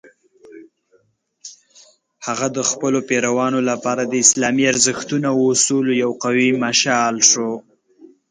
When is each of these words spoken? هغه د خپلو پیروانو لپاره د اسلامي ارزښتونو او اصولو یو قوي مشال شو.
هغه 2.27 2.47
د 2.57 2.59
خپلو 2.69 2.99
پیروانو 3.09 3.59
لپاره 3.69 4.03
د 4.05 4.13
اسلامي 4.23 4.63
ارزښتونو 4.73 5.25
او 5.33 5.37
اصولو 5.53 5.91
یو 6.03 6.11
قوي 6.23 6.49
مشال 6.65 7.15
شو. 7.29 7.49